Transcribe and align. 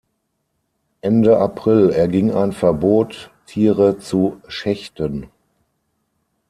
Ende 1.01 1.37
April 1.37 1.91
erging 1.91 2.31
ein 2.33 2.53
Verbot, 2.53 3.29
Tiere 3.45 3.99
zu 3.99 4.41
schächten. 4.47 5.27